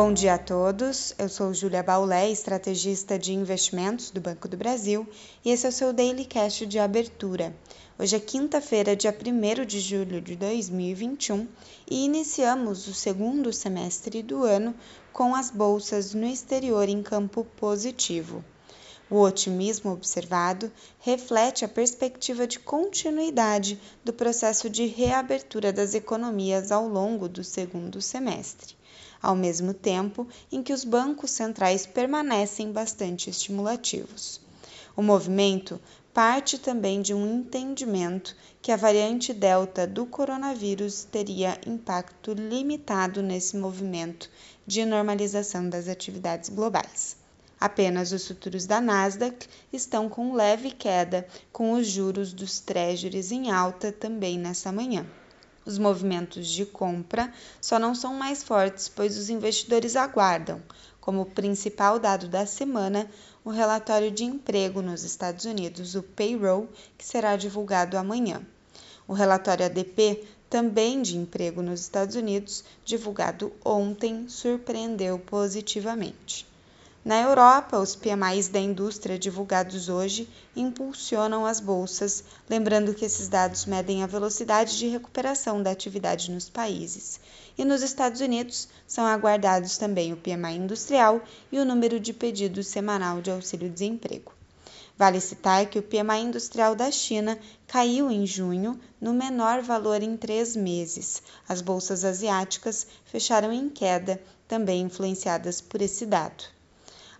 Bom 0.00 0.12
dia 0.12 0.34
a 0.34 0.38
todos. 0.38 1.12
Eu 1.18 1.28
sou 1.28 1.52
Júlia 1.52 1.82
Baulé, 1.82 2.30
estrategista 2.30 3.18
de 3.18 3.32
investimentos 3.32 4.12
do 4.12 4.20
Banco 4.20 4.46
do 4.46 4.56
Brasil, 4.56 5.04
e 5.44 5.50
esse 5.50 5.66
é 5.66 5.70
o 5.70 5.72
seu 5.72 5.92
Daily 5.92 6.24
Cash 6.24 6.68
de 6.68 6.78
abertura. 6.78 7.52
Hoje 7.98 8.14
é 8.14 8.20
quinta-feira, 8.20 8.94
dia 8.94 9.12
1 9.12 9.66
de 9.66 9.80
julho 9.80 10.20
de 10.20 10.36
2021, 10.36 11.48
e 11.90 12.04
iniciamos 12.04 12.86
o 12.86 12.94
segundo 12.94 13.52
semestre 13.52 14.22
do 14.22 14.44
ano 14.44 14.72
com 15.12 15.34
as 15.34 15.50
bolsas 15.50 16.14
no 16.14 16.28
exterior 16.28 16.88
em 16.88 17.02
campo 17.02 17.44
positivo. 17.56 18.44
O 19.10 19.20
otimismo 19.20 19.90
observado 19.90 20.70
reflete 21.00 21.64
a 21.64 21.68
perspectiva 21.68 22.46
de 22.46 22.58
continuidade 22.58 23.80
do 24.04 24.12
processo 24.12 24.68
de 24.68 24.84
reabertura 24.84 25.72
das 25.72 25.94
economias 25.94 26.70
ao 26.70 26.86
longo 26.86 27.26
do 27.26 27.42
segundo 27.42 28.02
semestre, 28.02 28.76
ao 29.22 29.34
mesmo 29.34 29.72
tempo 29.72 30.28
em 30.52 30.62
que 30.62 30.74
os 30.74 30.84
bancos 30.84 31.30
centrais 31.30 31.86
permanecem 31.86 32.70
bastante 32.70 33.30
estimulativos. 33.30 34.42
O 34.94 35.02
movimento 35.02 35.80
parte 36.12 36.58
também 36.58 37.00
de 37.00 37.14
um 37.14 37.38
entendimento 37.38 38.36
que 38.60 38.72
a 38.72 38.76
variante 38.76 39.32
Delta 39.32 39.86
do 39.86 40.04
coronavírus 40.04 41.04
teria 41.04 41.58
impacto 41.66 42.32
limitado 42.32 43.22
nesse 43.22 43.56
movimento 43.56 44.28
de 44.66 44.84
normalização 44.84 45.70
das 45.70 45.88
atividades 45.88 46.50
globais. 46.50 47.16
Apenas 47.60 48.12
os 48.12 48.28
futuros 48.28 48.66
da 48.66 48.80
Nasdaq 48.80 49.48
estão 49.72 50.08
com 50.08 50.32
leve 50.32 50.70
queda, 50.70 51.26
com 51.52 51.72
os 51.72 51.88
juros 51.88 52.32
dos 52.32 52.60
treasuries 52.60 53.32
em 53.32 53.50
alta 53.50 53.90
também 53.90 54.38
nessa 54.38 54.70
manhã. 54.70 55.04
Os 55.66 55.76
movimentos 55.76 56.46
de 56.46 56.64
compra 56.64 57.32
só 57.60 57.78
não 57.78 57.94
são 57.94 58.14
mais 58.14 58.44
fortes, 58.44 58.88
pois 58.88 59.18
os 59.18 59.28
investidores 59.28 59.96
aguardam, 59.96 60.62
como 61.00 61.26
principal 61.26 61.98
dado 61.98 62.28
da 62.28 62.46
semana, 62.46 63.10
o 63.44 63.50
relatório 63.50 64.10
de 64.10 64.24
emprego 64.24 64.80
nos 64.80 65.02
Estados 65.02 65.44
Unidos, 65.44 65.94
o 65.94 66.02
payroll, 66.02 66.68
que 66.96 67.04
será 67.04 67.36
divulgado 67.36 67.98
amanhã. 67.98 68.40
O 69.06 69.12
relatório 69.12 69.66
ADP, 69.66 70.24
também 70.48 71.02
de 71.02 71.16
emprego 71.16 71.60
nos 71.60 71.80
Estados 71.80 72.14
Unidos, 72.14 72.62
divulgado 72.84 73.52
ontem, 73.64 74.28
surpreendeu 74.28 75.18
positivamente. 75.18 76.46
Na 77.04 77.20
Europa, 77.20 77.78
os 77.78 77.94
PMIs 77.94 78.48
da 78.48 78.58
indústria 78.58 79.16
divulgados 79.16 79.88
hoje 79.88 80.28
impulsionam 80.54 81.46
as 81.46 81.60
bolsas, 81.60 82.24
lembrando 82.50 82.92
que 82.92 83.04
esses 83.04 83.28
dados 83.28 83.64
medem 83.66 84.02
a 84.02 84.06
velocidade 84.06 84.76
de 84.76 84.88
recuperação 84.88 85.62
da 85.62 85.70
atividade 85.70 86.30
nos 86.30 86.50
países. 86.50 87.20
E 87.56 87.64
nos 87.64 87.82
Estados 87.82 88.20
Unidos 88.20 88.68
são 88.86 89.06
aguardados 89.06 89.78
também 89.78 90.12
o 90.12 90.16
PMI 90.16 90.56
industrial 90.56 91.22
e 91.52 91.60
o 91.60 91.64
número 91.64 92.00
de 92.00 92.12
pedidos 92.12 92.66
semanal 92.66 93.22
de 93.22 93.30
auxílio-desemprego. 93.30 94.32
Vale 94.98 95.20
citar 95.20 95.66
que 95.66 95.78
o 95.78 95.82
PMI 95.82 96.22
industrial 96.22 96.74
da 96.74 96.90
China 96.90 97.38
caiu 97.68 98.10
em 98.10 98.26
junho 98.26 98.78
no 99.00 99.14
menor 99.14 99.62
valor 99.62 100.02
em 100.02 100.16
três 100.16 100.56
meses. 100.56 101.22
As 101.48 101.60
bolsas 101.60 102.04
asiáticas 102.04 102.84
fecharam 103.04 103.52
em 103.52 103.68
queda, 103.68 104.20
também 104.48 104.82
influenciadas 104.82 105.60
por 105.60 105.80
esse 105.80 106.04
dado. 106.04 106.57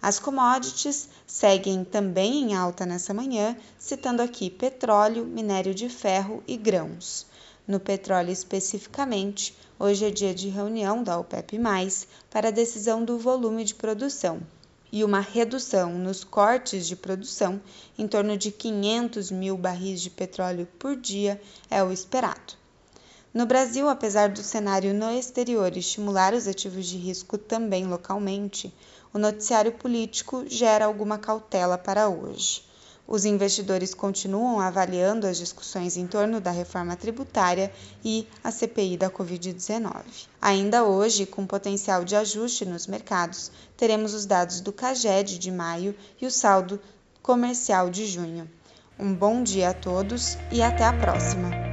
As 0.00 0.18
commodities 0.18 1.08
seguem 1.26 1.84
também 1.84 2.42
em 2.42 2.54
alta 2.54 2.86
nessa 2.86 3.12
manhã, 3.12 3.56
citando 3.78 4.22
aqui 4.22 4.48
petróleo, 4.48 5.24
minério 5.24 5.74
de 5.74 5.88
ferro 5.88 6.42
e 6.46 6.56
grãos. 6.56 7.26
No 7.66 7.80
petróleo 7.80 8.30
especificamente, 8.30 9.56
hoje 9.78 10.06
é 10.06 10.10
dia 10.10 10.34
de 10.34 10.48
reunião 10.48 11.02
da 11.02 11.18
OPEP+, 11.18 11.58
para 12.30 12.48
a 12.48 12.52
decisão 12.52 13.04
do 13.04 13.18
volume 13.18 13.64
de 13.64 13.74
produção 13.74 14.40
e 14.90 15.04
uma 15.04 15.20
redução 15.20 15.98
nos 15.98 16.24
cortes 16.24 16.86
de 16.86 16.96
produção 16.96 17.60
em 17.98 18.06
torno 18.06 18.36
de 18.36 18.50
500 18.50 19.30
mil 19.30 19.56
barris 19.56 20.00
de 20.00 20.10
petróleo 20.10 20.66
por 20.78 20.96
dia 20.96 21.40
é 21.70 21.82
o 21.82 21.92
esperado. 21.92 22.54
No 23.32 23.44
Brasil, 23.44 23.88
apesar 23.88 24.30
do 24.30 24.42
cenário 24.42 24.94
no 24.94 25.10
exterior 25.10 25.76
estimular 25.76 26.32
os 26.32 26.48
ativos 26.48 26.86
de 26.86 26.96
risco 26.96 27.36
também 27.36 27.86
localmente, 27.86 28.74
o 29.12 29.18
noticiário 29.18 29.72
político 29.72 30.44
gera 30.48 30.86
alguma 30.86 31.18
cautela 31.18 31.76
para 31.76 32.08
hoje. 32.08 32.66
Os 33.06 33.24
investidores 33.24 33.94
continuam 33.94 34.60
avaliando 34.60 35.26
as 35.26 35.38
discussões 35.38 35.96
em 35.96 36.06
torno 36.06 36.40
da 36.40 36.50
reforma 36.50 36.94
tributária 36.94 37.72
e 38.04 38.26
a 38.44 38.50
CPI 38.50 38.98
da 38.98 39.10
Covid-19. 39.10 40.04
Ainda 40.40 40.84
hoje, 40.84 41.24
com 41.24 41.46
potencial 41.46 42.04
de 42.04 42.16
ajuste 42.16 42.66
nos 42.66 42.86
mercados, 42.86 43.50
teremos 43.76 44.12
os 44.12 44.26
dados 44.26 44.60
do 44.60 44.72
CAGED 44.72 45.38
de 45.38 45.50
maio 45.50 45.94
e 46.20 46.26
o 46.26 46.30
saldo 46.30 46.78
comercial 47.22 47.88
de 47.88 48.06
junho. 48.06 48.48
Um 48.98 49.14
bom 49.14 49.42
dia 49.42 49.70
a 49.70 49.74
todos 49.74 50.36
e 50.50 50.60
até 50.60 50.84
a 50.84 50.92
próxima! 50.92 51.67